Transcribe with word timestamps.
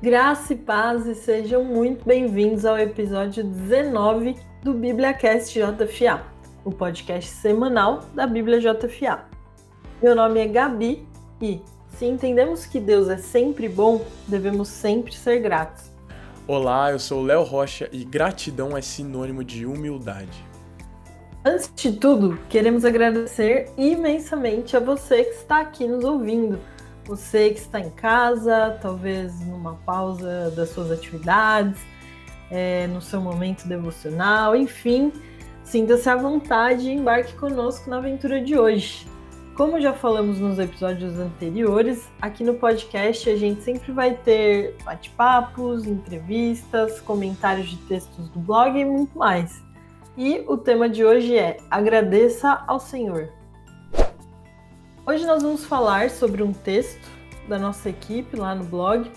Graça 0.00 0.52
e 0.52 0.56
paz 0.56 1.08
e 1.08 1.14
sejam 1.16 1.64
muito 1.64 2.04
bem-vindos 2.04 2.64
ao 2.64 2.78
episódio 2.78 3.42
19 3.42 4.36
do 4.62 4.72
BíbliaCast 4.72 5.58
JFA, 5.58 6.22
o 6.64 6.70
podcast 6.70 7.28
semanal 7.28 8.02
da 8.14 8.24
Bíblia 8.24 8.60
JFA. 8.60 9.24
Meu 10.00 10.14
nome 10.14 10.38
é 10.38 10.46
Gabi 10.46 11.04
e, 11.42 11.60
se 11.96 12.06
entendemos 12.06 12.64
que 12.64 12.78
Deus 12.78 13.08
é 13.08 13.16
sempre 13.16 13.68
bom, 13.68 14.04
devemos 14.28 14.68
sempre 14.68 15.12
ser 15.12 15.40
gratos. 15.40 15.90
Olá, 16.46 16.92
eu 16.92 17.00
sou 17.00 17.20
Léo 17.20 17.42
Rocha 17.42 17.88
e 17.90 18.04
gratidão 18.04 18.76
é 18.76 18.80
sinônimo 18.80 19.42
de 19.42 19.66
humildade. 19.66 20.46
Antes 21.44 21.72
de 21.74 21.90
tudo, 21.94 22.38
queremos 22.48 22.84
agradecer 22.84 23.68
imensamente 23.76 24.76
a 24.76 24.80
você 24.80 25.24
que 25.24 25.34
está 25.34 25.58
aqui 25.58 25.88
nos 25.88 26.04
ouvindo 26.04 26.60
você 27.08 27.48
que 27.48 27.58
está 27.58 27.80
em 27.80 27.88
casa, 27.88 28.78
talvez 28.82 29.40
numa 29.40 29.74
pausa 29.86 30.52
das 30.54 30.68
suas 30.68 30.92
atividades, 30.92 31.80
é, 32.50 32.86
no 32.88 33.00
seu 33.00 33.18
momento 33.20 33.66
devocional, 33.66 34.54
enfim, 34.54 35.10
sinta-se 35.64 36.08
à 36.08 36.14
vontade 36.14 36.88
e 36.88 36.92
embarque 36.92 37.32
conosco 37.34 37.88
na 37.88 37.96
aventura 37.96 38.40
de 38.42 38.58
hoje. 38.58 39.06
Como 39.56 39.80
já 39.80 39.92
falamos 39.92 40.38
nos 40.38 40.58
episódios 40.58 41.18
anteriores, 41.18 42.08
aqui 42.20 42.44
no 42.44 42.54
podcast 42.54 43.28
a 43.28 43.36
gente 43.36 43.62
sempre 43.62 43.90
vai 43.90 44.14
ter 44.14 44.76
bate-papos, 44.84 45.86
entrevistas, 45.86 47.00
comentários 47.00 47.70
de 47.70 47.76
textos 47.88 48.28
do 48.28 48.38
blog 48.38 48.78
e 48.78 48.84
muito 48.84 49.18
mais. 49.18 49.64
E 50.16 50.44
o 50.46 50.58
tema 50.58 50.88
de 50.88 51.04
hoje 51.04 51.36
é 51.36 51.56
Agradeça 51.70 52.62
ao 52.66 52.78
Senhor. 52.78 53.37
Hoje 55.08 55.24
nós 55.24 55.42
vamos 55.42 55.64
falar 55.64 56.10
sobre 56.10 56.42
um 56.42 56.52
texto 56.52 57.08
da 57.48 57.58
nossa 57.58 57.88
equipe 57.88 58.36
lá 58.36 58.54
no 58.54 58.64
blog, 58.64 59.10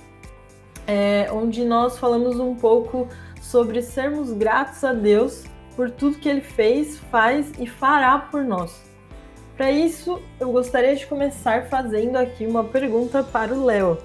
é, 0.88 1.28
onde 1.34 1.66
nós 1.66 2.00
falamos 2.00 2.39
um 2.39 2.56
pouco 2.56 3.09
sobre 3.42 3.81
sermos 3.81 4.31
gratos 4.31 4.86
a 4.86 4.94
Deus 4.94 5.44
por 5.75 5.92
tudo 5.92 6.17
que 6.17 6.30
Ele 6.30 6.39
fez, 6.39 6.97
faz 6.97 7.52
e 7.59 7.67
fará 7.67 8.17
por 8.17 8.42
nós. 8.45 8.81
Para 9.58 9.69
isso, 9.69 10.22
eu 10.39 10.50
gostaria 10.53 10.95
de 10.95 11.06
começar 11.06 11.66
fazendo 11.66 12.16
aqui 12.16 12.47
uma 12.47 12.64
pergunta 12.64 13.22
para 13.22 13.53
o 13.53 13.66
Léo. 13.66 13.97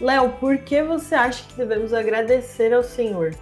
Léo, 0.00 0.30
por 0.38 0.58
que 0.58 0.80
você 0.80 1.16
acha 1.16 1.42
que 1.48 1.56
devemos 1.56 1.92
agradecer 1.92 2.72
ao 2.72 2.84
Senhor? 2.84 3.34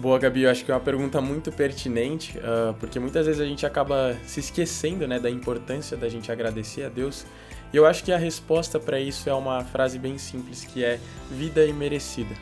Boa, 0.00 0.18
Gabi, 0.18 0.44
eu 0.44 0.50
acho 0.50 0.64
que 0.64 0.70
é 0.70 0.74
uma 0.74 0.80
pergunta 0.80 1.20
muito 1.20 1.52
pertinente, 1.52 2.38
uh, 2.38 2.72
porque 2.80 2.98
muitas 2.98 3.26
vezes 3.26 3.38
a 3.38 3.44
gente 3.44 3.66
acaba 3.66 4.16
se 4.24 4.40
esquecendo 4.40 5.06
né, 5.06 5.20
da 5.20 5.28
importância 5.28 5.94
da 5.94 6.08
gente 6.08 6.32
agradecer 6.32 6.84
a 6.84 6.88
Deus. 6.88 7.26
E 7.70 7.76
eu 7.76 7.84
acho 7.84 8.02
que 8.02 8.10
a 8.10 8.16
resposta 8.16 8.80
para 8.80 8.98
isso 8.98 9.28
é 9.28 9.34
uma 9.34 9.62
frase 9.62 9.98
bem 9.98 10.16
simples, 10.16 10.64
que 10.64 10.82
é 10.82 10.98
vida 11.30 11.66
imerecida. 11.66 12.34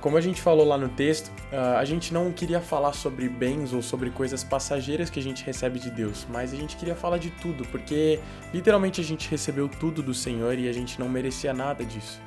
Como 0.00 0.16
a 0.16 0.20
gente 0.22 0.40
falou 0.40 0.66
lá 0.66 0.78
no 0.78 0.88
texto, 0.88 1.28
uh, 1.52 1.76
a 1.76 1.84
gente 1.84 2.14
não 2.14 2.32
queria 2.32 2.62
falar 2.62 2.94
sobre 2.94 3.28
bens 3.28 3.74
ou 3.74 3.82
sobre 3.82 4.08
coisas 4.08 4.42
passageiras 4.42 5.10
que 5.10 5.20
a 5.20 5.22
gente 5.22 5.44
recebe 5.44 5.78
de 5.78 5.90
Deus, 5.90 6.26
mas 6.30 6.54
a 6.54 6.56
gente 6.56 6.74
queria 6.78 6.94
falar 6.94 7.18
de 7.18 7.28
tudo, 7.32 7.66
porque 7.68 8.18
literalmente 8.54 8.98
a 8.98 9.04
gente 9.04 9.28
recebeu 9.28 9.68
tudo 9.68 10.02
do 10.02 10.14
Senhor 10.14 10.58
e 10.58 10.70
a 10.70 10.72
gente 10.72 10.98
não 10.98 11.06
merecia 11.06 11.52
nada 11.52 11.84
disso 11.84 12.18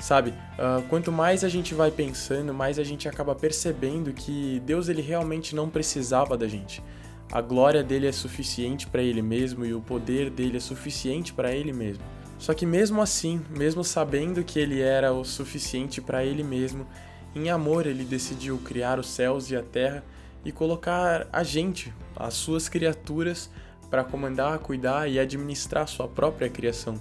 sabe? 0.00 0.30
Uh, 0.30 0.82
quanto 0.88 1.12
mais 1.12 1.44
a 1.44 1.48
gente 1.48 1.74
vai 1.74 1.90
pensando, 1.90 2.52
mais 2.52 2.78
a 2.78 2.84
gente 2.84 3.08
acaba 3.08 3.34
percebendo 3.34 4.12
que 4.12 4.60
Deus 4.64 4.88
ele 4.88 5.02
realmente 5.02 5.54
não 5.54 5.68
precisava 5.68 6.36
da 6.36 6.48
gente. 6.48 6.82
A 7.30 7.40
glória 7.40 7.82
dele 7.82 8.08
é 8.08 8.12
suficiente 8.12 8.88
para 8.88 9.02
ele 9.02 9.22
mesmo 9.22 9.64
e 9.64 9.72
o 9.72 9.80
poder 9.80 10.30
dele 10.30 10.56
é 10.56 10.60
suficiente 10.60 11.32
para 11.32 11.52
ele 11.52 11.72
mesmo. 11.72 12.02
Só 12.38 12.54
que 12.54 12.66
mesmo 12.66 13.02
assim, 13.02 13.40
mesmo 13.50 13.84
sabendo 13.84 14.42
que 14.42 14.58
ele 14.58 14.80
era 14.80 15.12
o 15.12 15.24
suficiente 15.24 16.00
para 16.00 16.24
ele 16.24 16.42
mesmo, 16.42 16.86
em 17.34 17.50
amor 17.50 17.86
ele 17.86 18.02
decidiu 18.02 18.58
criar 18.58 18.98
os 18.98 19.08
céus 19.08 19.50
e 19.50 19.56
a 19.56 19.62
terra 19.62 20.02
e 20.44 20.50
colocar 20.50 21.28
a 21.32 21.44
gente, 21.44 21.92
as 22.16 22.34
suas 22.34 22.68
criaturas, 22.68 23.50
para 23.90 24.02
comandar, 24.02 24.58
cuidar 24.60 25.08
e 25.08 25.18
administrar 25.18 25.86
sua 25.86 26.08
própria 26.08 26.48
criação. 26.48 26.94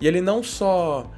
E 0.00 0.06
ele 0.06 0.20
não 0.20 0.42
só 0.42 1.10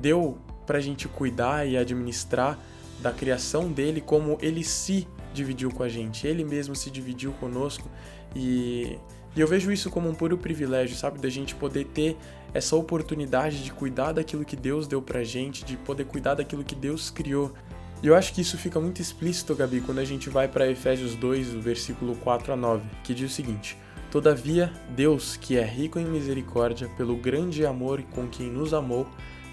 deu 0.00 0.36
para 0.66 0.78
a 0.78 0.80
gente 0.80 1.08
cuidar 1.08 1.66
e 1.66 1.76
administrar 1.76 2.58
da 3.00 3.12
criação 3.12 3.70
dele 3.70 4.00
como 4.00 4.38
ele 4.40 4.64
se 4.64 5.06
dividiu 5.32 5.70
com 5.70 5.82
a 5.82 5.88
gente. 5.88 6.26
Ele 6.26 6.44
mesmo 6.44 6.74
se 6.74 6.90
dividiu 6.90 7.32
conosco 7.32 7.88
e, 8.34 8.98
e 9.34 9.40
eu 9.40 9.46
vejo 9.46 9.70
isso 9.70 9.90
como 9.90 10.08
um 10.08 10.14
puro 10.14 10.36
privilégio, 10.36 10.96
sabe? 10.96 11.18
Da 11.18 11.28
gente 11.28 11.54
poder 11.54 11.84
ter 11.86 12.16
essa 12.52 12.74
oportunidade 12.74 13.62
de 13.62 13.70
cuidar 13.70 14.12
daquilo 14.12 14.44
que 14.44 14.56
Deus 14.56 14.86
deu 14.86 15.02
pra 15.02 15.22
gente, 15.22 15.64
de 15.64 15.76
poder 15.76 16.04
cuidar 16.04 16.34
daquilo 16.34 16.64
que 16.64 16.74
Deus 16.74 17.10
criou. 17.10 17.52
E 18.02 18.06
eu 18.06 18.14
acho 18.14 18.32
que 18.32 18.40
isso 18.40 18.58
fica 18.58 18.78
muito 18.78 19.00
explícito, 19.00 19.54
Gabi, 19.54 19.80
quando 19.80 19.98
a 19.98 20.04
gente 20.04 20.28
vai 20.28 20.48
para 20.48 20.70
Efésios 20.70 21.14
2, 21.14 21.54
o 21.54 21.60
versículo 21.60 22.14
4 22.16 22.52
a 22.52 22.56
9, 22.56 22.84
que 23.02 23.14
diz 23.14 23.30
o 23.30 23.34
seguinte: 23.34 23.76
Todavia, 24.10 24.72
Deus, 24.94 25.36
que 25.36 25.56
é 25.56 25.64
rico 25.64 25.98
em 25.98 26.04
misericórdia, 26.04 26.88
pelo 26.96 27.16
grande 27.16 27.64
amor 27.66 28.02
com 28.14 28.26
quem 28.28 28.50
nos 28.50 28.72
amou, 28.72 29.06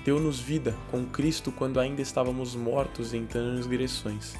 deu-nos 0.05 0.39
vida 0.39 0.75
com 0.91 1.05
Cristo 1.05 1.51
quando 1.51 1.79
ainda 1.79 2.01
estávamos 2.01 2.55
mortos 2.55 3.13
em 3.13 3.25
transgressões. 3.25 4.35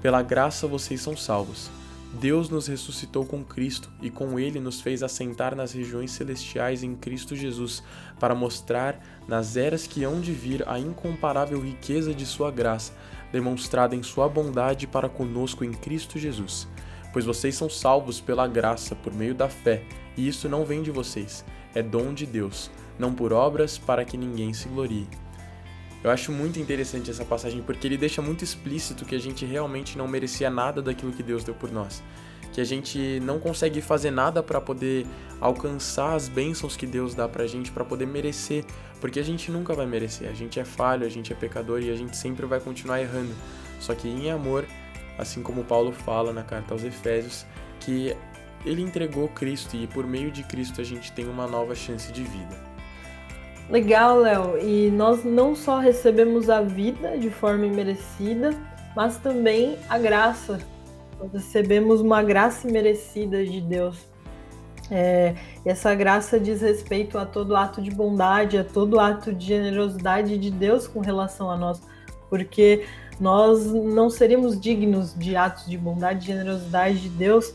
Pela 0.00 0.22
graça 0.22 0.66
vocês 0.66 1.00
são 1.00 1.16
salvos. 1.16 1.70
Deus 2.14 2.50
nos 2.50 2.66
ressuscitou 2.66 3.24
com 3.24 3.42
Cristo 3.42 3.90
e 4.02 4.10
com 4.10 4.38
ele 4.38 4.60
nos 4.60 4.82
fez 4.82 5.02
assentar 5.02 5.54
nas 5.54 5.72
regiões 5.72 6.10
celestiais 6.10 6.82
em 6.82 6.94
Cristo 6.94 7.34
Jesus, 7.34 7.82
para 8.20 8.34
mostrar 8.34 9.00
nas 9.26 9.56
eras 9.56 9.86
que 9.86 10.04
hão 10.04 10.20
de 10.20 10.32
vir 10.32 10.68
a 10.68 10.78
incomparável 10.78 11.58
riqueza 11.58 12.12
de 12.12 12.26
sua 12.26 12.50
graça, 12.50 12.92
demonstrada 13.30 13.96
em 13.96 14.02
sua 14.02 14.28
bondade 14.28 14.86
para 14.86 15.08
conosco 15.08 15.64
em 15.64 15.72
Cristo 15.72 16.18
Jesus. 16.18 16.68
Pois 17.14 17.24
vocês 17.24 17.54
são 17.54 17.70
salvos 17.70 18.20
pela 18.20 18.46
graça 18.46 18.94
por 18.94 19.14
meio 19.14 19.34
da 19.34 19.48
fé, 19.48 19.82
e 20.14 20.28
isso 20.28 20.50
não 20.50 20.66
vem 20.66 20.82
de 20.82 20.90
vocês, 20.90 21.42
é 21.74 21.82
dom 21.82 22.12
de 22.12 22.26
Deus 22.26 22.70
não 22.98 23.12
por 23.12 23.32
obras, 23.32 23.78
para 23.78 24.04
que 24.04 24.16
ninguém 24.16 24.52
se 24.52 24.68
glorie. 24.68 25.08
Eu 26.02 26.10
acho 26.10 26.32
muito 26.32 26.58
interessante 26.58 27.10
essa 27.10 27.24
passagem 27.24 27.62
porque 27.62 27.86
ele 27.86 27.96
deixa 27.96 28.20
muito 28.20 28.42
explícito 28.42 29.04
que 29.04 29.14
a 29.14 29.20
gente 29.20 29.46
realmente 29.46 29.96
não 29.96 30.08
merecia 30.08 30.50
nada 30.50 30.82
daquilo 30.82 31.12
que 31.12 31.22
Deus 31.22 31.44
deu 31.44 31.54
por 31.54 31.70
nós. 31.70 32.02
Que 32.52 32.60
a 32.60 32.64
gente 32.64 33.20
não 33.20 33.38
consegue 33.38 33.80
fazer 33.80 34.10
nada 34.10 34.42
para 34.42 34.60
poder 34.60 35.06
alcançar 35.40 36.14
as 36.14 36.28
bênçãos 36.28 36.76
que 36.76 36.86
Deus 36.86 37.14
dá 37.14 37.28
pra 37.28 37.46
gente, 37.46 37.70
para 37.70 37.84
poder 37.84 38.06
merecer, 38.06 38.64
porque 39.00 39.20
a 39.20 39.22
gente 39.22 39.50
nunca 39.50 39.74
vai 39.74 39.86
merecer. 39.86 40.28
A 40.28 40.34
gente 40.34 40.58
é 40.58 40.64
falho, 40.64 41.06
a 41.06 41.08
gente 41.08 41.32
é 41.32 41.36
pecador 41.36 41.80
e 41.80 41.90
a 41.90 41.96
gente 41.96 42.16
sempre 42.16 42.46
vai 42.46 42.58
continuar 42.58 43.00
errando. 43.00 43.34
Só 43.78 43.94
que 43.94 44.08
em 44.08 44.28
amor, 44.28 44.66
assim 45.16 45.40
como 45.40 45.64
Paulo 45.64 45.92
fala 45.92 46.32
na 46.32 46.42
carta 46.42 46.74
aos 46.74 46.82
Efésios, 46.82 47.46
que 47.78 48.14
ele 48.66 48.82
entregou 48.82 49.28
Cristo 49.28 49.76
e 49.76 49.86
por 49.86 50.04
meio 50.06 50.32
de 50.32 50.42
Cristo 50.42 50.80
a 50.80 50.84
gente 50.84 51.12
tem 51.12 51.28
uma 51.28 51.46
nova 51.46 51.76
chance 51.76 52.12
de 52.12 52.22
vida. 52.22 52.71
Legal, 53.72 54.18
Léo. 54.18 54.58
E 54.58 54.90
nós 54.90 55.24
não 55.24 55.56
só 55.56 55.78
recebemos 55.78 56.50
a 56.50 56.60
vida 56.60 57.16
de 57.16 57.30
forma 57.30 57.64
imerecida, 57.64 58.50
mas 58.94 59.16
também 59.16 59.78
a 59.88 59.96
graça. 59.96 60.58
Nós 61.18 61.32
recebemos 61.32 62.02
uma 62.02 62.22
graça 62.22 62.68
imerecida 62.68 63.42
de 63.42 63.62
Deus. 63.62 63.96
É, 64.90 65.34
e 65.64 65.70
essa 65.70 65.94
graça 65.94 66.38
diz 66.38 66.60
respeito 66.60 67.16
a 67.16 67.24
todo 67.24 67.56
ato 67.56 67.80
de 67.80 67.90
bondade, 67.90 68.58
a 68.58 68.64
todo 68.64 69.00
ato 69.00 69.32
de 69.32 69.46
generosidade 69.46 70.36
de 70.36 70.50
Deus 70.50 70.86
com 70.86 71.00
relação 71.00 71.50
a 71.50 71.56
nós, 71.56 71.80
porque 72.28 72.84
nós 73.18 73.72
não 73.72 74.10
seríamos 74.10 74.60
dignos 74.60 75.18
de 75.18 75.34
atos 75.34 75.64
de 75.64 75.78
bondade 75.78 76.24
e 76.24 76.26
generosidade 76.26 77.00
de 77.00 77.08
Deus 77.08 77.54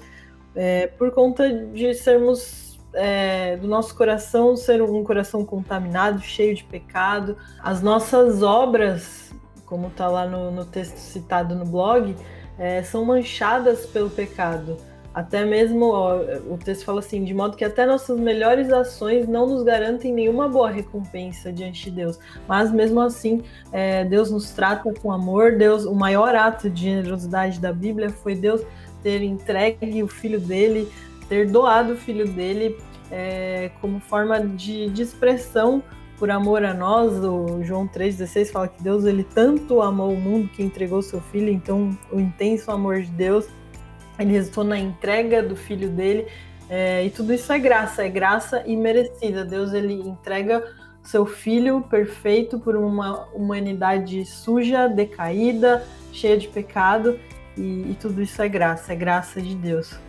é, 0.55 0.87
por 0.87 1.11
conta 1.11 1.47
de 1.47 1.93
sermos 1.93 2.66
é, 2.97 3.55
do 3.57 3.67
nosso 3.67 3.95
coração 3.95 4.55
ser 4.55 4.81
um 4.81 5.03
coração 5.03 5.45
contaminado, 5.45 6.19
cheio 6.21 6.55
de 6.55 6.63
pecado. 6.63 7.37
As 7.61 7.81
nossas 7.81 8.41
obras, 8.41 9.31
como 9.65 9.87
está 9.87 10.07
lá 10.07 10.25
no, 10.25 10.51
no, 10.51 10.65
texto 10.65 10.97
citado 10.97 11.55
no 11.55 11.65
blog, 11.65 12.15
é, 12.57 12.81
são 12.81 13.05
manchadas 13.05 13.85
pelo 13.85 14.09
pecado. 14.09 14.77
Até 15.13 15.45
mesmo, 15.45 15.85
ó, 15.85 16.17
o 16.47 16.57
texto 16.57 16.85
fala 16.85 16.99
assim, 16.99 17.23
de 17.23 17.33
modo 17.33 17.57
que 17.57 17.65
até 17.65 17.85
nossas 17.85 18.19
melhores 18.19 18.71
ações 18.71 19.27
não 19.27 19.47
nos 19.47 19.63
garantem 19.63 20.13
nenhuma 20.13 20.47
boa 20.47 20.69
recompensa 20.69 21.51
diante 21.51 21.85
de 21.85 21.91
Deus. 21.91 22.19
Mas 22.47 22.71
mesmo 22.71 22.99
assim, 23.01 23.43
é, 23.71 24.05
Deus 24.05 24.29
nos 24.29 24.51
trata 24.51 24.93
com 24.93 25.11
amor. 25.11 25.53
Deus, 25.53 25.85
o 25.85 25.95
maior 25.95 26.35
ato 26.35 26.69
de 26.69 26.83
generosidade 26.83 27.59
da 27.59 27.73
Bíblia 27.73 28.09
foi 28.09 28.35
Deus 28.35 28.61
ter 29.01 29.23
entregue 29.23 30.03
o 30.03 30.07
filho 30.07 30.39
dele 30.39 30.87
ter 31.29 31.49
doado 31.49 31.93
o 31.93 31.97
filho 31.97 32.27
dele 32.27 32.77
é, 33.11 33.71
como 33.81 33.99
forma 33.99 34.39
de, 34.39 34.89
de, 34.89 35.01
expressão 35.01 35.83
por 36.17 36.29
amor 36.29 36.63
a 36.63 36.73
nós. 36.73 37.13
O 37.23 37.63
João 37.63 37.87
3,16 37.87 38.51
fala 38.51 38.67
que 38.67 38.81
Deus 38.81 39.05
ele 39.05 39.23
tanto 39.23 39.81
amou 39.81 40.11
o 40.11 40.19
mundo 40.19 40.49
que 40.49 40.63
entregou 40.63 41.01
seu 41.01 41.21
filho, 41.21 41.49
então 41.49 41.97
o 42.11 42.19
intenso 42.19 42.71
amor 42.71 43.01
de 43.01 43.11
Deus 43.11 43.47
ele 44.19 44.31
resultou 44.31 44.63
na 44.63 44.77
entrega 44.77 45.43
do 45.43 45.55
filho 45.55 45.89
dele. 45.89 46.27
É, 46.69 47.05
e 47.05 47.09
tudo 47.09 47.33
isso 47.33 47.51
é 47.53 47.59
graça, 47.59 48.03
é 48.03 48.09
graça 48.09 48.63
imerecida. 48.65 49.45
Deus 49.45 49.73
ele 49.73 49.93
entrega 49.93 50.63
seu 51.03 51.25
filho 51.25 51.81
perfeito 51.81 52.59
por 52.59 52.75
uma 52.75 53.27
humanidade 53.33 54.25
suja, 54.25 54.87
decaída, 54.87 55.85
cheia 56.11 56.37
de 56.37 56.47
pecado, 56.49 57.17
e, 57.55 57.91
e 57.91 57.97
tudo 57.99 58.21
isso 58.21 58.41
é 58.41 58.49
graça, 58.49 58.91
é 58.91 58.95
graça 58.95 59.41
de 59.41 59.55
Deus. 59.55 60.06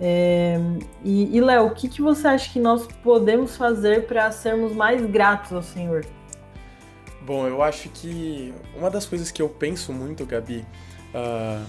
É, 0.00 0.58
e, 1.04 1.36
e 1.36 1.40
Léo, 1.40 1.66
o 1.66 1.70
que, 1.74 1.86
que 1.86 2.00
você 2.00 2.26
acha 2.26 2.50
que 2.50 2.58
nós 2.58 2.88
podemos 3.02 3.56
fazer 3.56 4.06
para 4.06 4.30
sermos 4.32 4.72
mais 4.72 5.04
gratos 5.04 5.52
ao 5.52 5.62
Senhor? 5.62 6.06
Bom, 7.20 7.46
eu 7.46 7.62
acho 7.62 7.90
que 7.90 8.54
uma 8.74 8.88
das 8.88 9.04
coisas 9.04 9.30
que 9.30 9.42
eu 9.42 9.48
penso 9.48 9.92
muito, 9.92 10.24
Gabi, 10.24 10.64
uh, 11.14 11.62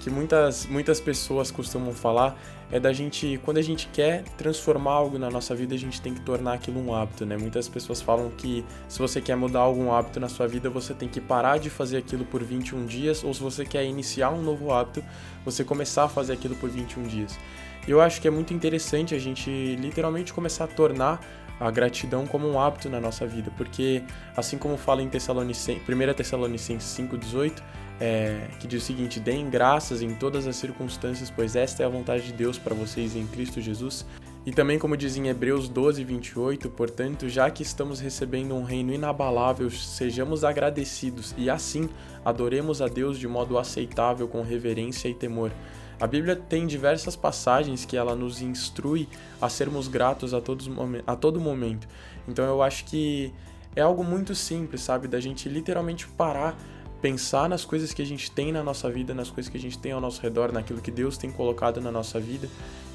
que 0.00 0.10
muitas, 0.10 0.66
muitas 0.66 1.00
pessoas 1.00 1.50
costumam 1.50 1.92
falar, 1.92 2.38
é 2.70 2.78
da 2.78 2.92
gente, 2.92 3.40
quando 3.44 3.56
a 3.56 3.62
gente 3.62 3.88
quer 3.92 4.24
transformar 4.36 4.92
algo 4.92 5.18
na 5.18 5.30
nossa 5.30 5.54
vida, 5.54 5.74
a 5.74 5.78
gente 5.78 6.00
tem 6.00 6.14
que 6.14 6.20
tornar 6.20 6.54
aquilo 6.54 6.78
um 6.78 6.94
hábito, 6.94 7.26
né? 7.26 7.36
Muitas 7.36 7.68
pessoas 7.68 8.00
falam 8.00 8.30
que 8.30 8.64
se 8.88 8.98
você 8.98 9.20
quer 9.20 9.36
mudar 9.36 9.60
algum 9.60 9.92
hábito 9.92 10.20
na 10.20 10.28
sua 10.28 10.46
vida, 10.46 10.70
você 10.70 10.94
tem 10.94 11.08
que 11.08 11.20
parar 11.20 11.58
de 11.58 11.68
fazer 11.68 11.96
aquilo 11.96 12.24
por 12.24 12.44
21 12.44 12.86
dias, 12.86 13.24
ou 13.24 13.34
se 13.34 13.40
você 13.40 13.64
quer 13.64 13.84
iniciar 13.84 14.30
um 14.30 14.42
novo 14.42 14.72
hábito, 14.72 15.02
você 15.44 15.64
começar 15.64 16.04
a 16.04 16.08
fazer 16.08 16.34
aquilo 16.34 16.54
por 16.56 16.70
21 16.70 17.02
dias. 17.04 17.38
Eu 17.86 18.00
acho 18.00 18.20
que 18.20 18.28
é 18.28 18.30
muito 18.30 18.52
interessante 18.52 19.14
a 19.14 19.18
gente 19.18 19.50
literalmente 19.76 20.32
começar 20.32 20.64
a 20.64 20.68
tornar 20.68 21.20
a 21.58 21.70
gratidão 21.70 22.26
como 22.26 22.48
um 22.48 22.58
hábito 22.58 22.88
na 22.88 23.00
nossa 23.00 23.26
vida, 23.26 23.52
porque 23.56 24.02
assim 24.34 24.56
como 24.56 24.78
fala 24.78 25.02
em 25.02 25.08
Tessalonicenses, 25.08 25.82
1 25.86 26.14
Tessalonicenses 26.14 26.96
5,18, 26.98 27.62
é, 28.00 28.48
que 28.58 28.66
diz 28.66 28.82
o 28.82 28.86
seguinte: 28.86 29.20
deem 29.20 29.50
graças 29.50 30.00
em 30.00 30.14
todas 30.14 30.46
as 30.46 30.56
circunstâncias, 30.56 31.30
pois 31.30 31.54
esta 31.54 31.82
é 31.82 31.86
a 31.86 31.88
vontade 31.88 32.24
de 32.24 32.32
Deus 32.32 32.58
para 32.58 32.74
vocês 32.74 33.14
em 33.14 33.26
Cristo 33.26 33.60
Jesus. 33.60 34.06
E 34.46 34.52
também, 34.52 34.78
como 34.78 34.96
diz 34.96 35.18
em 35.18 35.28
Hebreus 35.28 35.68
12, 35.68 36.02
28, 36.02 36.70
portanto, 36.70 37.28
já 37.28 37.50
que 37.50 37.62
estamos 37.62 38.00
recebendo 38.00 38.54
um 38.54 38.64
reino 38.64 38.90
inabalável, 38.90 39.70
sejamos 39.70 40.44
agradecidos 40.44 41.34
e 41.36 41.50
assim 41.50 41.90
adoremos 42.24 42.80
a 42.80 42.88
Deus 42.88 43.18
de 43.18 43.28
modo 43.28 43.58
aceitável, 43.58 44.26
com 44.26 44.40
reverência 44.40 45.08
e 45.08 45.14
temor. 45.14 45.52
A 46.00 46.06
Bíblia 46.06 46.34
tem 46.34 46.66
diversas 46.66 47.14
passagens 47.14 47.84
que 47.84 47.96
ela 47.96 48.16
nos 48.16 48.40
instrui 48.40 49.06
a 49.40 49.48
sermos 49.48 49.86
gratos 49.86 50.32
a, 50.32 50.40
todos, 50.40 50.68
a 51.06 51.14
todo 51.14 51.38
momento. 51.38 51.86
Então 52.26 52.44
eu 52.46 52.62
acho 52.62 52.86
que 52.86 53.32
é 53.76 53.82
algo 53.82 54.02
muito 54.02 54.34
simples, 54.34 54.80
sabe? 54.80 55.06
Da 55.06 55.20
gente 55.20 55.48
literalmente 55.48 56.08
parar, 56.08 56.56
pensar 57.02 57.48
nas 57.48 57.64
coisas 57.64 57.92
que 57.92 58.00
a 58.00 58.06
gente 58.06 58.30
tem 58.30 58.50
na 58.50 58.62
nossa 58.62 58.90
vida, 58.90 59.14
nas 59.14 59.30
coisas 59.30 59.50
que 59.50 59.58
a 59.58 59.60
gente 59.60 59.78
tem 59.78 59.92
ao 59.92 60.00
nosso 60.00 60.22
redor, 60.22 60.52
naquilo 60.52 60.80
que 60.80 60.90
Deus 60.90 61.18
tem 61.18 61.30
colocado 61.30 61.80
na 61.80 61.92
nossa 61.92 62.18
vida 62.18 62.48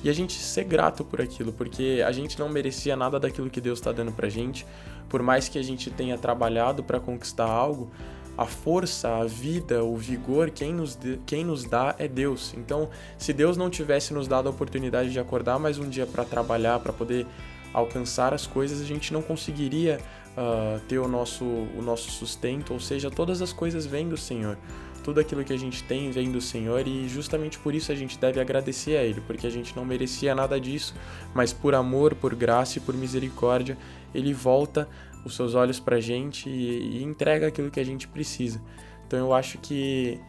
e 0.03 0.09
a 0.09 0.13
gente 0.13 0.33
ser 0.33 0.65
grato 0.65 1.03
por 1.03 1.19
aquilo, 1.19 1.51
porque 1.51 2.03
a 2.05 2.11
gente 2.11 2.37
não 2.37 2.47
merecia 2.47 2.95
nada 2.95 3.19
daquilo 3.19 3.49
que 3.49 3.59
Deus 3.59 3.79
está 3.79 3.91
dando 3.91 4.11
pra 4.11 4.29
gente. 4.29 4.65
Por 5.09 5.23
mais 5.23 5.49
que 5.49 5.57
a 5.57 5.63
gente 5.63 5.89
tenha 5.89 6.17
trabalhado 6.17 6.83
para 6.83 6.99
conquistar 6.99 7.47
algo, 7.47 7.89
a 8.37 8.45
força, 8.45 9.17
a 9.17 9.25
vida, 9.25 9.83
o 9.83 9.95
vigor, 9.95 10.49
quem 10.49 10.73
nos, 10.73 10.97
quem 11.25 11.43
nos 11.43 11.63
dá 11.63 11.95
é 11.97 12.07
Deus. 12.07 12.53
Então, 12.57 12.89
se 13.17 13.31
Deus 13.31 13.55
não 13.55 13.69
tivesse 13.69 14.13
nos 14.13 14.27
dado 14.27 14.47
a 14.47 14.49
oportunidade 14.51 15.11
de 15.11 15.19
acordar 15.19 15.57
mais 15.57 15.77
um 15.79 15.87
dia 15.87 16.05
para 16.05 16.25
trabalhar, 16.25 16.79
para 16.79 16.91
poder 16.91 17.25
alcançar 17.73 18.33
as 18.33 18.45
coisas, 18.45 18.81
a 18.81 18.85
gente 18.85 19.11
não 19.13 19.21
conseguiria 19.21 19.99
uh, 20.35 20.79
ter 20.87 20.99
o 20.99 21.07
nosso, 21.07 21.43
o 21.43 21.81
nosso 21.81 22.11
sustento, 22.11 22.73
ou 22.73 22.79
seja, 22.79 23.09
todas 23.09 23.41
as 23.41 23.53
coisas 23.53 23.85
vêm 23.85 24.07
do 24.07 24.17
Senhor. 24.17 24.57
Tudo 25.03 25.19
aquilo 25.19 25.43
que 25.43 25.53
a 25.53 25.57
gente 25.57 25.83
tem 25.83 26.09
vem 26.09 26.31
do 26.31 26.41
Senhor 26.41 26.87
e 26.87 27.07
justamente 27.07 27.59
por 27.59 27.75
isso 27.75 27.91
a 27.91 27.95
gente 27.95 28.17
deve 28.17 28.41
agradecer 28.41 28.97
a 28.97 29.03
Ele, 29.03 29.21
porque 29.21 29.45
a 29.45 29.51
gente 29.51 29.75
não 29.75 29.85
merecia 29.85 30.33
nada 30.33 30.59
disso, 30.59 30.95
mas 31.33 31.53
por 31.53 31.75
amor, 31.75 32.15
por 32.15 32.33
graça 32.33 32.79
e 32.79 32.81
por 32.81 32.95
misericórdia, 32.95 33.77
Ele 34.13 34.33
volta 34.33 34.87
os 35.25 35.35
seus 35.35 35.55
olhos 35.55 35.79
para 35.79 35.97
a 35.97 35.99
gente 35.99 36.49
e, 36.49 36.99
e, 36.99 37.03
entrega 37.03 37.47
aquilo 37.47 37.71
que 37.71 37.79
a 37.79 37.83
gente 37.83 38.07
precisa. 38.07 38.61
Então 39.07 39.19
eu 39.19 39.33
acho 39.33 39.57
que 39.57 40.19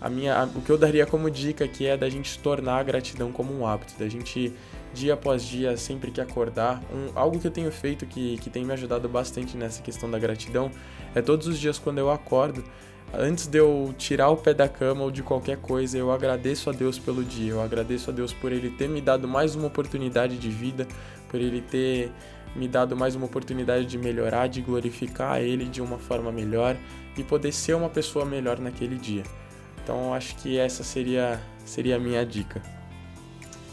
a 0.00 0.10
minha, 0.10 0.36
a, 0.36 0.44
o 0.44 0.60
que 0.60 0.70
eu 0.70 0.76
daria 0.76 1.06
como 1.06 1.30
dica 1.30 1.64
aqui 1.64 1.86
é 1.86 1.96
da 1.96 2.10
gente 2.10 2.38
tornar 2.40 2.78
a 2.78 2.82
gratidão 2.82 3.30
como 3.30 3.56
um 3.56 3.66
hábito, 3.66 3.94
da 3.98 4.08
gente 4.08 4.52
dia 4.92 5.14
após 5.14 5.44
dia, 5.44 5.76
sempre 5.76 6.10
que 6.10 6.20
acordar, 6.20 6.82
um, 6.92 7.18
algo 7.18 7.38
que 7.38 7.46
eu 7.46 7.50
tenho 7.50 7.70
feito 7.72 8.04
que, 8.04 8.36
que 8.38 8.50
tem 8.50 8.64
me 8.64 8.72
ajudado 8.72 9.08
bastante 9.08 9.56
nessa 9.56 9.80
questão 9.80 10.10
da 10.10 10.18
gratidão 10.18 10.70
é 11.14 11.22
todos 11.22 11.46
os 11.46 11.58
dias 11.58 11.78
quando 11.78 11.98
eu 11.98 12.10
acordo, 12.10 12.62
antes 13.14 13.46
de 13.46 13.58
eu 13.58 13.94
tirar 13.96 14.30
o 14.30 14.36
pé 14.36 14.54
da 14.54 14.68
cama 14.68 15.02
ou 15.02 15.10
de 15.10 15.22
qualquer 15.22 15.58
coisa, 15.58 15.98
eu 15.98 16.10
agradeço 16.10 16.70
a 16.70 16.72
Deus 16.72 16.98
pelo 16.98 17.22
dia, 17.22 17.52
eu 17.52 17.62
agradeço 17.62 18.10
a 18.10 18.12
Deus 18.12 18.32
por 18.32 18.52
Ele 18.52 18.70
ter 18.70 18.88
me 18.88 19.00
dado 19.00 19.28
mais 19.28 19.54
uma 19.54 19.66
oportunidade 19.66 20.38
de 20.38 20.48
vida, 20.48 20.86
por 21.28 21.40
Ele 21.40 21.60
ter 21.60 22.10
me 22.54 22.68
dado 22.68 22.96
mais 22.96 23.14
uma 23.14 23.26
oportunidade 23.26 23.86
de 23.86 23.98
melhorar, 23.98 24.46
de 24.46 24.60
glorificar 24.60 25.40
Ele 25.40 25.64
de 25.64 25.80
uma 25.80 25.98
forma 25.98 26.30
melhor 26.30 26.76
e 27.16 27.22
poder 27.22 27.52
ser 27.52 27.74
uma 27.74 27.88
pessoa 27.88 28.24
melhor 28.24 28.58
naquele 28.58 28.96
dia. 28.96 29.22
Então 29.82 30.14
acho 30.14 30.36
que 30.36 30.58
essa 30.58 30.82
seria, 30.82 31.40
seria 31.64 31.96
a 31.96 31.98
minha 31.98 32.24
dica. 32.24 32.62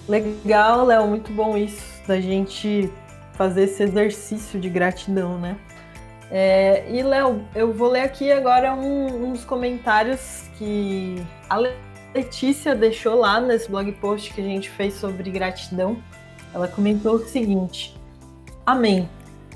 Legal, 0.08 0.86
Léo, 0.86 1.08
muito 1.08 1.32
bom 1.32 1.56
isso, 1.56 2.02
da 2.08 2.20
gente 2.20 2.92
fazer 3.34 3.64
esse 3.64 3.84
exercício 3.84 4.60
de 4.60 4.70
gratidão, 4.70 5.38
né? 5.38 5.56
É, 6.32 6.86
e, 6.92 7.02
Léo, 7.02 7.44
eu 7.56 7.74
vou 7.74 7.90
ler 7.90 8.02
aqui 8.02 8.32
agora 8.32 8.74
um, 8.74 9.32
uns 9.32 9.44
comentários 9.44 10.44
que 10.58 11.24
a 11.50 11.58
Letícia 12.14 12.76
deixou 12.76 13.16
lá 13.16 13.40
nesse 13.40 13.70
blog 13.70 13.92
post 13.94 14.34
que 14.34 14.42
a 14.42 14.44
gente 14.44 14.70
fez 14.70 14.94
sobre 14.96 15.30
gratidão. 15.32 15.98
Ela 16.54 16.68
comentou 16.68 17.16
o 17.16 17.20
seguinte: 17.20 17.99
Amém. 18.70 19.10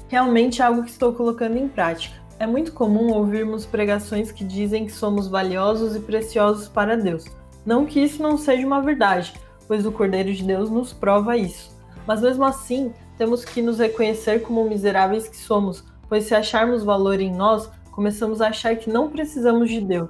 Realmente 0.07 0.59
é 0.59 0.65
algo 0.65 0.81
que 0.81 0.89
estou 0.89 1.13
colocando 1.13 1.55
em 1.55 1.67
prática. 1.67 2.15
É 2.39 2.47
muito 2.47 2.73
comum 2.73 3.13
ouvirmos 3.13 3.63
pregações 3.63 4.31
que 4.31 4.43
dizem 4.43 4.87
que 4.87 4.91
somos 4.91 5.27
valiosos 5.27 5.95
e 5.95 5.99
preciosos 5.99 6.67
para 6.67 6.97
Deus. 6.97 7.25
Não 7.63 7.85
que 7.85 7.99
isso 7.99 8.23
não 8.23 8.39
seja 8.39 8.65
uma 8.65 8.81
verdade, 8.81 9.31
pois 9.67 9.85
o 9.85 9.91
Cordeiro 9.91 10.33
de 10.33 10.43
Deus 10.43 10.67
nos 10.67 10.91
prova 10.91 11.37
isso. 11.37 11.77
Mas 12.07 12.21
mesmo 12.21 12.43
assim, 12.43 12.91
temos 13.15 13.45
que 13.45 13.61
nos 13.61 13.77
reconhecer 13.77 14.41
como 14.41 14.67
miseráveis 14.67 15.27
que 15.27 15.37
somos, 15.37 15.83
pois 16.09 16.23
se 16.23 16.33
acharmos 16.33 16.83
valor 16.83 17.19
em 17.19 17.31
nós, 17.31 17.69
começamos 17.91 18.41
a 18.41 18.47
achar 18.47 18.75
que 18.77 18.89
não 18.89 19.11
precisamos 19.11 19.69
de 19.69 19.79
Deus. 19.79 20.09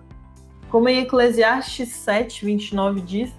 Como 0.69 0.87
em 0.87 0.99
Eclesiastes 0.99 1.89
7, 1.89 2.45
29 2.45 3.01
diz, 3.01 3.33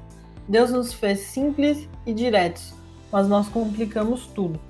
Deus 0.47 0.71
nos 0.71 0.93
fez 0.93 1.21
simples 1.21 1.89
e 2.05 2.13
diretos, 2.13 2.75
mas 3.11 3.27
nós 3.27 3.49
complicamos 3.49 4.27
tudo 4.27 4.61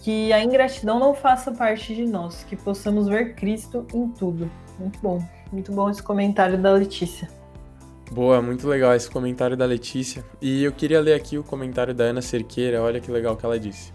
que 0.00 0.32
a 0.32 0.42
ingratidão 0.42 0.98
não 0.98 1.14
faça 1.14 1.52
parte 1.52 1.94
de 1.94 2.06
nós, 2.06 2.44
que 2.44 2.56
possamos 2.56 3.06
ver 3.06 3.34
Cristo 3.34 3.86
em 3.94 4.08
tudo. 4.08 4.50
Muito 4.78 4.98
bom, 5.00 5.22
muito 5.52 5.72
bom 5.72 5.90
esse 5.90 6.02
comentário 6.02 6.56
da 6.56 6.72
Letícia. 6.72 7.28
Boa, 8.10 8.40
muito 8.40 8.66
legal 8.66 8.94
esse 8.94 9.10
comentário 9.10 9.56
da 9.56 9.66
Letícia. 9.66 10.24
E 10.40 10.64
eu 10.64 10.72
queria 10.72 11.00
ler 11.00 11.14
aqui 11.14 11.36
o 11.38 11.44
comentário 11.44 11.94
da 11.94 12.04
Ana 12.04 12.22
Cerqueira, 12.22 12.82
olha 12.82 12.98
que 12.98 13.10
legal 13.10 13.36
que 13.36 13.44
ela 13.44 13.60
disse. 13.60 13.92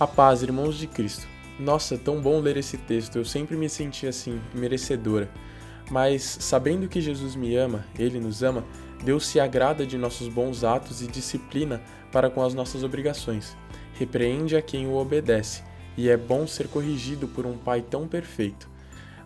A 0.00 0.06
paz, 0.06 0.42
irmãos 0.42 0.76
de 0.76 0.86
Cristo. 0.86 1.26
Nossa, 1.60 1.98
tão 1.98 2.20
bom 2.20 2.40
ler 2.40 2.56
esse 2.56 2.78
texto, 2.78 3.16
eu 3.16 3.24
sempre 3.24 3.56
me 3.56 3.68
senti 3.68 4.06
assim, 4.06 4.40
merecedora. 4.54 5.28
Mas, 5.90 6.22
sabendo 6.40 6.88
que 6.88 7.00
Jesus 7.00 7.36
me 7.36 7.54
ama, 7.56 7.84
Ele 7.98 8.18
nos 8.18 8.42
ama, 8.42 8.64
Deus 9.04 9.26
se 9.26 9.38
agrada 9.38 9.86
de 9.86 9.98
nossos 9.98 10.28
bons 10.28 10.64
atos 10.64 11.02
e 11.02 11.06
disciplina 11.06 11.82
para 12.10 12.30
com 12.30 12.42
as 12.42 12.54
nossas 12.54 12.82
obrigações 12.82 13.56
repreende 13.98 14.56
a 14.56 14.62
quem 14.62 14.86
o 14.86 14.94
obedece, 14.94 15.62
e 15.96 16.08
é 16.08 16.16
bom 16.16 16.46
ser 16.46 16.68
corrigido 16.68 17.26
por 17.26 17.44
um 17.44 17.58
Pai 17.58 17.82
tão 17.82 18.06
perfeito. 18.06 18.68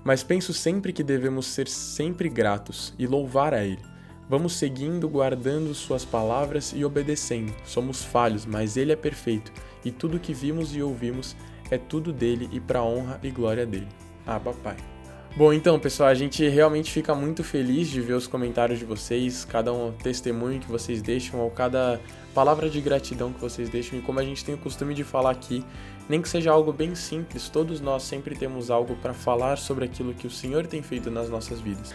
Mas 0.03 0.23
penso 0.23 0.53
sempre 0.53 0.93
que 0.93 1.03
devemos 1.03 1.47
ser 1.47 1.69
sempre 1.69 2.29
gratos 2.29 2.95
e 2.99 3.07
louvar 3.07 3.55
a 3.55 3.65
Ele. 3.65 3.83
Vamos 4.29 4.55
seguindo, 4.55 5.09
guardando 5.09 5.75
Suas 5.75 6.05
palavras 6.05 6.73
e 6.75 6.85
obedecendo. 6.85 7.55
Somos 7.65 8.03
falhos, 8.03 8.47
mas 8.47 8.77
Ele 8.77 8.93
é 8.93 8.97
perfeito, 8.97 9.53
e 9.85 9.91
tudo 9.91 10.19
que 10.19 10.33
vimos 10.33 10.75
e 10.75 10.83
ouvimos 10.83 11.37
é 11.71 11.79
tudo 11.79 12.13
dele 12.13 12.49
e 12.53 12.59
para 12.59 12.81
a 12.81 12.85
honra 12.85 13.21
e 13.23 13.31
glória 13.31 13.67
dele. 13.67 13.89
Abba 14.27 14.53
Pai. 14.53 14.92
Bom, 15.35 15.51
então, 15.51 15.79
pessoal, 15.79 16.11
a 16.11 16.15
gente 16.15 16.47
realmente 16.47 16.93
fica 16.93 17.15
muito 17.15 17.43
feliz 17.43 17.89
de 17.89 18.03
ver 18.03 18.13
os 18.13 18.27
comentários 18.27 18.79
de 18.79 18.85
vocês, 18.85 19.47
cada 19.47 19.73
um 19.73 19.91
testemunho 19.91 20.61
que 20.61 20.71
vocês 20.71 21.01
deixam, 21.01 21.41
ou 21.41 21.51
cada 21.51 21.99
palavra 22.35 22.69
de 22.69 22.79
gratidão 22.83 23.33
que 23.33 23.41
vocês 23.41 23.71
deixam, 23.71 23.99
e 23.99 24.03
como 24.03 24.21
a 24.21 24.25
gente 24.25 24.45
tem 24.45 24.55
o 24.55 24.59
costume 24.59 24.93
de 24.93 25.03
falar 25.03 25.31
aqui, 25.31 25.65
nem 26.07 26.21
que 26.21 26.29
seja 26.29 26.51
algo 26.51 26.71
bem 26.71 26.95
simples, 26.95 27.49
todos 27.49 27.81
nós 27.81 28.03
sempre 28.03 28.37
temos 28.37 28.71
algo 28.71 28.95
para 28.97 29.15
falar 29.15 29.57
sobre 29.57 29.87
aquilo 29.87 30.13
que 30.13 30.27
o 30.27 30.31
Senhor 30.31 30.67
tem 30.67 30.83
feito 30.83 31.11
nas 31.11 31.31
nossas 31.31 31.63
vidas. 31.63 31.95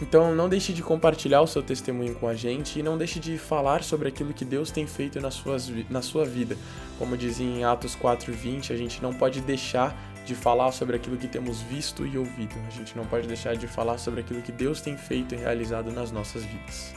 Então 0.00 0.32
não 0.32 0.48
deixe 0.48 0.72
de 0.72 0.80
compartilhar 0.80 1.40
o 1.40 1.46
seu 1.48 1.60
testemunho 1.60 2.14
com 2.14 2.28
a 2.28 2.34
gente 2.34 2.78
e 2.78 2.82
não 2.84 2.96
deixe 2.96 3.18
de 3.18 3.36
falar 3.36 3.82
sobre 3.82 4.06
aquilo 4.06 4.32
que 4.32 4.44
Deus 4.44 4.70
tem 4.70 4.86
feito 4.86 5.20
nas 5.20 5.34
suas, 5.34 5.68
na 5.90 6.00
sua 6.00 6.24
vida. 6.24 6.56
Como 6.96 7.16
dizia 7.16 7.44
em 7.44 7.64
Atos 7.64 7.96
4:20, 7.96 8.72
a 8.72 8.76
gente 8.76 9.02
não 9.02 9.12
pode 9.12 9.40
deixar 9.40 9.96
de 10.28 10.34
falar 10.34 10.70
sobre 10.72 10.94
aquilo 10.94 11.16
que 11.16 11.26
temos 11.26 11.62
visto 11.62 12.06
e 12.06 12.18
ouvido. 12.18 12.54
A 12.66 12.70
gente 12.70 12.94
não 12.96 13.06
pode 13.06 13.26
deixar 13.26 13.56
de 13.56 13.66
falar 13.66 13.96
sobre 13.96 14.20
aquilo 14.20 14.42
que 14.42 14.52
Deus 14.52 14.82
tem 14.82 14.96
feito 14.96 15.34
e 15.34 15.38
realizado 15.38 15.90
nas 15.90 16.12
nossas 16.12 16.44
vidas. 16.44 16.94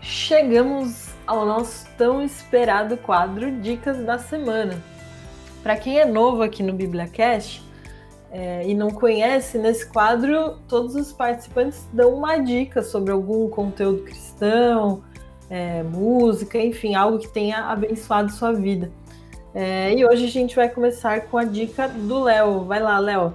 Chegamos 0.00 1.08
ao 1.26 1.44
nosso 1.44 1.84
tão 1.98 2.22
esperado 2.22 2.96
quadro 2.96 3.50
Dicas 3.60 3.98
da 3.98 4.18
Semana. 4.18 4.80
Para 5.64 5.76
quem 5.76 5.98
é 5.98 6.04
novo 6.04 6.42
aqui 6.42 6.62
no 6.62 6.72
BibliaCast 6.72 7.60
é, 8.30 8.64
e 8.64 8.72
não 8.72 8.88
conhece, 8.88 9.58
nesse 9.58 9.84
quadro 9.84 10.58
todos 10.68 10.94
os 10.94 11.12
participantes 11.12 11.88
dão 11.92 12.14
uma 12.14 12.36
dica 12.36 12.84
sobre 12.84 13.10
algum 13.10 13.48
conteúdo 13.48 14.04
cristão, 14.04 15.02
é, 15.50 15.82
música, 15.82 16.56
enfim, 16.56 16.94
algo 16.94 17.18
que 17.18 17.28
tenha 17.28 17.64
abençoado 17.64 18.30
sua 18.30 18.52
vida. 18.52 18.92
É, 19.58 19.94
e 19.94 20.04
hoje 20.04 20.26
a 20.26 20.28
gente 20.28 20.54
vai 20.54 20.68
começar 20.68 21.18
com 21.28 21.38
a 21.38 21.44
dica 21.44 21.88
do 21.88 22.24
Léo. 22.24 22.66
Vai 22.66 22.78
lá, 22.78 22.98
Léo. 22.98 23.32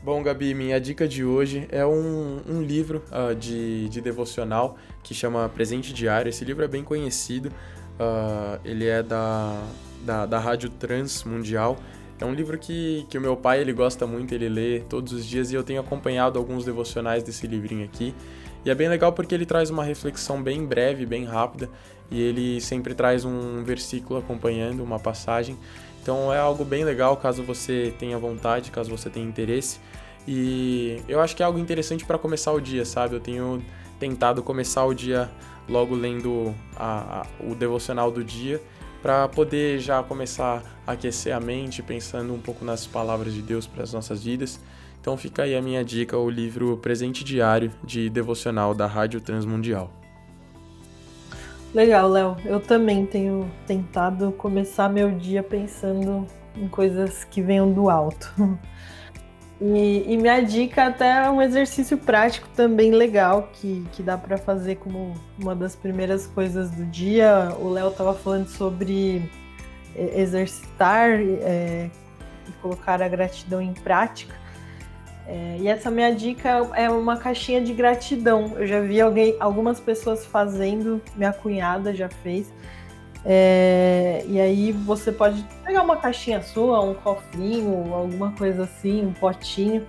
Bom, 0.00 0.22
Gabi, 0.22 0.54
minha 0.54 0.80
dica 0.80 1.08
de 1.08 1.24
hoje 1.24 1.66
é 1.72 1.84
um, 1.84 2.40
um 2.48 2.62
livro 2.62 3.02
uh, 3.10 3.34
de, 3.34 3.88
de 3.88 4.00
devocional 4.00 4.78
que 5.02 5.12
chama 5.12 5.48
Presente 5.48 5.92
Diário. 5.92 6.28
Esse 6.28 6.44
livro 6.44 6.64
é 6.64 6.68
bem 6.68 6.84
conhecido, 6.84 7.48
uh, 7.48 8.60
ele 8.64 8.86
é 8.86 9.02
da, 9.02 9.60
da, 10.06 10.26
da 10.26 10.38
Rádio 10.38 10.70
Trans 10.70 11.24
Mundial. 11.24 11.76
É 12.20 12.24
um 12.24 12.32
livro 12.32 12.56
que, 12.56 13.04
que 13.10 13.18
o 13.18 13.20
meu 13.20 13.36
pai 13.36 13.60
ele 13.60 13.72
gosta 13.72 14.06
muito, 14.06 14.32
ele 14.32 14.48
lê 14.48 14.78
todos 14.88 15.12
os 15.12 15.26
dias 15.26 15.50
e 15.50 15.56
eu 15.56 15.64
tenho 15.64 15.80
acompanhado 15.80 16.38
alguns 16.38 16.64
devocionais 16.64 17.24
desse 17.24 17.48
livrinho 17.48 17.84
aqui. 17.84 18.14
E 18.64 18.70
é 18.70 18.74
bem 18.74 18.88
legal 18.88 19.12
porque 19.12 19.34
ele 19.34 19.44
traz 19.44 19.70
uma 19.70 19.84
reflexão 19.84 20.42
bem 20.42 20.64
breve, 20.64 21.04
bem 21.04 21.24
rápida, 21.24 21.68
e 22.10 22.20
ele 22.20 22.60
sempre 22.60 22.94
traz 22.94 23.24
um 23.24 23.64
versículo 23.64 24.18
acompanhando, 24.18 24.82
uma 24.82 24.98
passagem. 24.98 25.56
Então 26.02 26.32
é 26.32 26.38
algo 26.38 26.64
bem 26.64 26.84
legal 26.84 27.16
caso 27.16 27.42
você 27.42 27.94
tenha 27.98 28.18
vontade, 28.18 28.70
caso 28.70 28.90
você 28.90 29.08
tenha 29.08 29.26
interesse. 29.26 29.80
E 30.26 31.02
eu 31.08 31.20
acho 31.20 31.34
que 31.34 31.42
é 31.42 31.46
algo 31.46 31.58
interessante 31.58 32.04
para 32.04 32.18
começar 32.18 32.52
o 32.52 32.60
dia, 32.60 32.84
sabe? 32.84 33.16
Eu 33.16 33.20
tenho 33.20 33.62
tentado 33.98 34.42
começar 34.42 34.84
o 34.84 34.94
dia 34.94 35.30
logo 35.68 35.94
lendo 35.94 36.54
a, 36.76 37.22
a, 37.22 37.26
o 37.44 37.54
devocional 37.54 38.10
do 38.10 38.22
dia 38.22 38.60
para 39.00 39.26
poder 39.28 39.80
já 39.80 40.02
começar 40.02 40.62
a 40.86 40.92
aquecer 40.92 41.34
a 41.34 41.40
mente, 41.40 41.82
pensando 41.82 42.32
um 42.32 42.40
pouco 42.40 42.64
nas 42.64 42.86
palavras 42.86 43.34
de 43.34 43.42
Deus 43.42 43.66
para 43.66 43.82
as 43.82 43.92
nossas 43.92 44.22
vidas. 44.22 44.60
Então 45.02 45.16
fica 45.16 45.42
aí 45.42 45.56
a 45.56 45.60
minha 45.60 45.84
dica, 45.84 46.16
o 46.16 46.30
livro 46.30 46.76
Presente 46.76 47.24
Diário 47.24 47.72
de 47.82 48.08
Devocional 48.08 48.72
da 48.72 48.86
Rádio 48.86 49.20
Transmundial. 49.20 49.90
Legal, 51.74 52.08
Léo. 52.08 52.36
Eu 52.44 52.60
também 52.60 53.04
tenho 53.04 53.50
tentado 53.66 54.30
começar 54.30 54.88
meu 54.88 55.10
dia 55.10 55.42
pensando 55.42 56.24
em 56.54 56.68
coisas 56.68 57.24
que 57.24 57.42
venham 57.42 57.72
do 57.72 57.90
alto. 57.90 58.32
E, 59.64 60.12
e 60.12 60.16
minha 60.16 60.40
dica 60.40 60.86
até 60.86 61.24
é 61.24 61.30
um 61.30 61.40
exercício 61.40 61.96
prático 61.96 62.48
também 62.48 62.90
legal 62.90 63.48
que, 63.52 63.86
que 63.92 64.02
dá 64.02 64.18
para 64.18 64.36
fazer 64.36 64.74
como 64.74 65.14
uma 65.38 65.54
das 65.54 65.76
primeiras 65.76 66.26
coisas 66.26 66.68
do 66.72 66.84
dia. 66.86 67.54
O 67.60 67.68
Léo 67.68 67.90
estava 67.90 68.12
falando 68.12 68.48
sobre 68.48 69.30
exercitar 69.94 71.10
é, 71.10 71.88
e 72.48 72.52
colocar 72.60 73.00
a 73.00 73.06
gratidão 73.06 73.62
em 73.62 73.72
prática. 73.72 74.41
É, 75.26 75.56
e 75.60 75.68
essa 75.68 75.90
minha 75.90 76.14
dica 76.14 76.48
é 76.74 76.90
uma 76.90 77.16
caixinha 77.16 77.60
de 77.60 77.72
gratidão. 77.72 78.52
Eu 78.56 78.66
já 78.66 78.80
vi 78.80 79.00
alguém, 79.00 79.36
algumas 79.38 79.78
pessoas 79.78 80.26
fazendo, 80.26 81.00
minha 81.16 81.32
cunhada 81.32 81.94
já 81.94 82.08
fez. 82.08 82.52
É, 83.24 84.24
e 84.26 84.40
aí 84.40 84.72
você 84.72 85.12
pode 85.12 85.44
pegar 85.64 85.82
uma 85.82 85.96
caixinha 85.96 86.42
sua, 86.42 86.80
um 86.80 86.94
cofrinho, 86.94 87.94
alguma 87.94 88.32
coisa 88.32 88.64
assim, 88.64 89.06
um 89.06 89.12
potinho. 89.12 89.86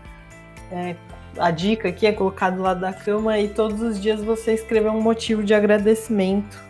É, 0.71 0.95
a 1.37 1.49
dica 1.49 1.89
aqui 1.89 2.05
é 2.05 2.11
colocar 2.11 2.51
do 2.51 2.61
lado 2.61 2.81
da 2.81 2.93
cama 2.93 3.39
e 3.39 3.47
todos 3.47 3.81
os 3.81 3.99
dias 3.99 4.23
você 4.23 4.53
escrever 4.53 4.89
um 4.89 5.01
motivo 5.01 5.43
de 5.43 5.53
agradecimento, 5.53 6.61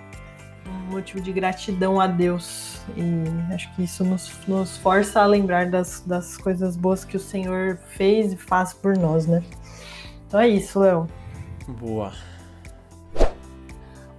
motivo 0.90 1.22
de 1.22 1.32
gratidão 1.32 2.00
a 2.00 2.08
Deus. 2.08 2.82
E 2.96 3.54
acho 3.54 3.74
que 3.76 3.84
isso 3.84 4.04
nos, 4.04 4.32
nos 4.48 4.78
força 4.78 5.22
a 5.22 5.26
lembrar 5.26 5.70
das, 5.70 6.02
das 6.06 6.38
coisas 6.38 6.76
boas 6.76 7.04
que 7.06 7.18
o 7.18 7.20
Senhor 7.20 7.78
fez 7.90 8.34
e 8.34 8.38
faz 8.38 8.74
por 8.74 8.98
nós, 8.98 9.26
né? 9.26 9.44
Então 10.28 10.40
é 10.40 10.48
isso, 10.48 10.80
Léo. 10.80 11.08
Boa. 11.68 12.12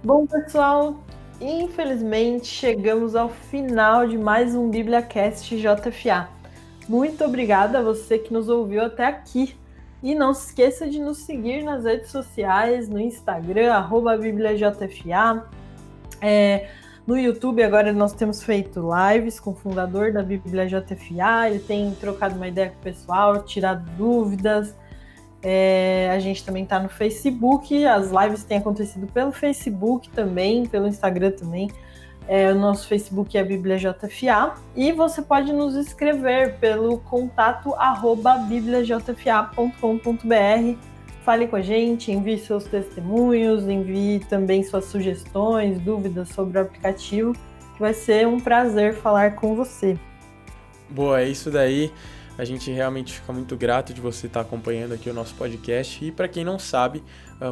Bom, 0.03 0.25
pessoal, 0.27 0.95
Infelizmente, 1.41 2.47
chegamos 2.47 3.13
ao 3.13 3.27
final 3.27 4.07
de 4.07 4.17
mais 4.17 4.55
um 4.55 4.69
BíbliaCast 4.69 5.57
JFA. 5.57 6.29
Muito 6.87 7.25
obrigada 7.25 7.79
a 7.79 7.81
você 7.81 8.17
que 8.17 8.31
nos 8.31 8.47
ouviu 8.47 8.83
até 8.83 9.05
aqui. 9.05 9.55
E 10.01 10.15
não 10.15 10.33
se 10.33 10.47
esqueça 10.47 10.87
de 10.87 10.99
nos 10.99 11.19
seguir 11.19 11.63
nas 11.63 11.83
redes 11.83 12.11
sociais, 12.11 12.87
no 12.87 12.99
Instagram, 12.99 13.73
arroba 13.73 14.15
BíbliaJFA. 14.15 15.45
É, 16.27 16.69
no 17.05 17.15
YouTube, 17.15 17.61
agora 17.61 17.93
nós 17.93 18.11
temos 18.11 18.41
feito 18.41 18.81
lives 18.81 19.39
com 19.39 19.51
o 19.51 19.55
fundador 19.55 20.11
da 20.11 20.23
Bíblia 20.23 20.65
JFA. 20.65 21.47
Ele 21.47 21.59
tem 21.59 21.93
trocado 21.93 22.35
uma 22.35 22.47
ideia 22.47 22.69
com 22.69 22.77
o 22.77 22.81
pessoal, 22.81 23.43
tirado 23.43 23.87
dúvidas, 23.91 24.75
é, 25.43 26.09
a 26.11 26.17
gente 26.17 26.43
também 26.43 26.63
está 26.63 26.79
no 26.79 26.89
Facebook, 26.89 27.85
as 27.85 28.09
lives 28.09 28.43
têm 28.43 28.57
acontecido 28.57 29.05
pelo 29.05 29.31
Facebook 29.31 30.09
também, 30.09 30.65
pelo 30.65 30.87
Instagram 30.87 31.29
também. 31.29 31.69
É, 32.27 32.51
o 32.51 32.55
nosso 32.55 32.87
Facebook 32.87 33.37
é 33.37 33.43
BíbliaJFA 33.43 34.55
e 34.75 34.91
você 34.91 35.21
pode 35.21 35.53
nos 35.53 35.75
escrever 35.75 36.55
pelo 36.55 36.97
contato 36.97 37.75
arroba 37.75 38.35
bibliajfa.com.br. 38.37 40.94
Fale 41.25 41.47
com 41.47 41.55
a 41.55 41.61
gente, 41.61 42.11
envie 42.11 42.37
seus 42.37 42.65
testemunhos, 42.65 43.67
envie 43.67 44.19
também 44.29 44.61
suas 44.61 44.85
sugestões, 44.85 45.79
dúvidas 45.79 46.29
sobre 46.29 46.59
o 46.59 46.61
aplicativo, 46.61 47.33
que 47.73 47.79
vai 47.79 47.95
ser 47.95 48.27
um 48.27 48.39
prazer 48.39 48.93
falar 48.93 49.33
com 49.33 49.55
você. 49.55 49.97
Boa, 50.87 51.21
é 51.21 51.27
isso 51.27 51.49
daí. 51.49 51.91
A 52.37 52.45
gente 52.45 52.69
realmente 52.69 53.13
fica 53.13 53.33
muito 53.33 53.57
grato 53.57 53.91
de 53.91 53.99
você 53.99 54.27
estar 54.27 54.41
acompanhando 54.41 54.93
aqui 54.93 55.09
o 55.09 55.13
nosso 55.15 55.33
podcast. 55.33 56.05
E 56.05 56.11
para 56.11 56.27
quem 56.27 56.45
não 56.45 56.59
sabe, 56.59 57.01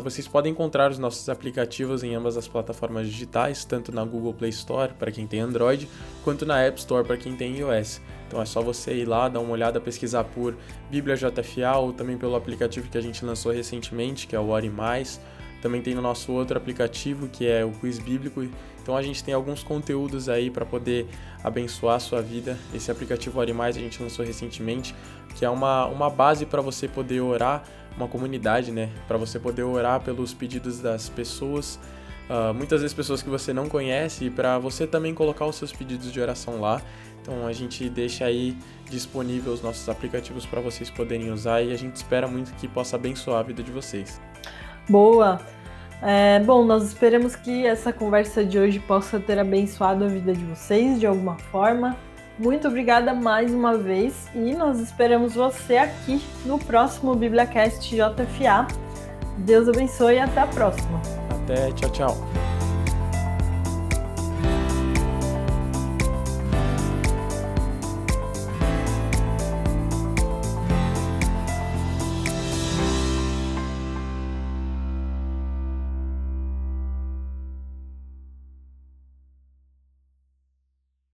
vocês 0.01 0.27
podem 0.27 0.51
encontrar 0.51 0.91
os 0.91 0.97
nossos 0.97 1.27
aplicativos 1.27 2.03
em 2.03 2.15
ambas 2.15 2.37
as 2.37 2.47
plataformas 2.47 3.07
digitais, 3.07 3.65
tanto 3.65 3.93
na 3.93 4.03
Google 4.05 4.33
Play 4.33 4.49
Store 4.49 4.93
para 4.93 5.11
quem 5.11 5.27
tem 5.27 5.41
Android, 5.41 5.89
quanto 6.23 6.45
na 6.45 6.61
App 6.61 6.79
Store 6.79 7.05
para 7.05 7.17
quem 7.17 7.35
tem 7.35 7.57
iOS. 7.57 7.99
Então 8.27 8.41
é 8.41 8.45
só 8.45 8.61
você 8.61 8.93
ir 8.93 9.05
lá, 9.05 9.27
dar 9.27 9.41
uma 9.41 9.51
olhada, 9.51 9.81
pesquisar 9.81 10.23
por 10.23 10.55
Bíblia 10.89 11.15
JFA 11.15 11.77
ou 11.77 11.91
também 11.91 12.17
pelo 12.17 12.35
aplicativo 12.35 12.89
que 12.89 12.97
a 12.97 13.01
gente 13.01 13.23
lançou 13.25 13.51
recentemente, 13.51 14.25
que 14.25 14.35
é 14.35 14.39
o 14.39 14.49
Ore 14.49 14.69
Mais. 14.69 15.19
Também 15.61 15.81
tem 15.81 15.93
no 15.93 16.01
nosso 16.01 16.31
outro 16.31 16.57
aplicativo, 16.57 17.27
que 17.27 17.45
é 17.47 17.63
o 17.63 17.71
Quiz 17.71 17.99
Bíblico. 17.99 18.45
Então 18.83 18.97
a 18.97 19.01
gente 19.01 19.23
tem 19.23 19.33
alguns 19.33 19.63
conteúdos 19.63 20.27
aí 20.27 20.51
para 20.51 20.65
poder 20.65 21.07
abençoar 21.41 21.95
a 21.95 21.99
sua 21.99 22.21
vida. 22.21 22.57
Esse 22.73 22.91
aplicativo 22.91 23.39
Ore 23.39 23.53
Mais 23.53 23.77
a 23.77 23.79
gente 23.79 24.03
lançou 24.03 24.25
recentemente, 24.25 24.93
que 25.35 25.45
é 25.45 25.49
uma, 25.49 25.85
uma 25.85 26.09
base 26.09 26.45
para 26.45 26.61
você 26.61 26.87
poder 26.87 27.21
orar, 27.21 27.63
uma 27.95 28.09
comunidade, 28.09 28.71
né? 28.71 28.89
Para 29.07 29.17
você 29.17 29.39
poder 29.39 29.63
orar 29.63 30.01
pelos 30.01 30.33
pedidos 30.33 30.79
das 30.79 31.07
pessoas. 31.07 31.79
Uh, 32.29 32.53
muitas 32.53 32.81
vezes 32.81 32.93
pessoas 32.93 33.21
que 33.21 33.29
você 33.29 33.53
não 33.53 33.67
conhece 33.67 34.25
e 34.25 34.29
para 34.29 34.59
você 34.59 34.85
também 34.85 35.13
colocar 35.13 35.45
os 35.45 35.55
seus 35.55 35.71
pedidos 35.71 36.11
de 36.11 36.19
oração 36.19 36.59
lá. 36.59 36.81
Então 37.21 37.47
a 37.47 37.53
gente 37.53 37.89
deixa 37.89 38.25
aí 38.25 38.57
disponível 38.89 39.53
os 39.53 39.61
nossos 39.61 39.87
aplicativos 39.87 40.45
para 40.45 40.59
vocês 40.59 40.89
poderem 40.89 41.31
usar 41.31 41.61
e 41.61 41.71
a 41.71 41.77
gente 41.77 41.95
espera 41.95 42.27
muito 42.27 42.53
que 42.55 42.67
possa 42.67 42.97
abençoar 42.97 43.39
a 43.39 43.43
vida 43.43 43.63
de 43.63 43.71
vocês. 43.71 44.19
Boa! 44.89 45.62
É, 46.05 46.39
bom, 46.39 46.65
nós 46.65 46.83
esperamos 46.83 47.33
que 47.33 47.65
essa 47.65 47.93
conversa 47.93 48.43
de 48.43 48.59
hoje 48.59 48.77
possa 48.77 49.19
ter 49.21 49.39
abençoado 49.39 50.03
a 50.03 50.07
vida 50.07 50.33
de 50.33 50.43
vocês 50.43 50.99
de 50.99 51.07
alguma 51.07 51.37
forma. 51.37 51.95
Muito 52.37 52.67
obrigada 52.67 53.13
mais 53.13 53.53
uma 53.53 53.77
vez 53.77 54.27
e 54.35 54.53
nós 54.53 54.79
esperamos 54.79 55.35
você 55.35 55.77
aqui 55.77 56.21
no 56.45 56.59
próximo 56.59 57.15
BibliaCast 57.15 57.95
JFA. 57.95 58.67
Deus 59.37 59.69
abençoe 59.69 60.15
e 60.15 60.19
até 60.19 60.41
a 60.41 60.47
próxima. 60.47 61.01
Até, 61.29 61.71
tchau, 61.71 61.89
tchau. 61.91 62.52